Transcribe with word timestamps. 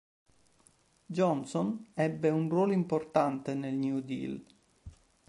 Johnson 1.05 1.91
ebbe 1.93 2.29
un 2.29 2.49
ruolo 2.49 2.71
importante 2.73 3.53
nel 3.53 3.75
New 3.75 3.99
Deal. 3.99 4.43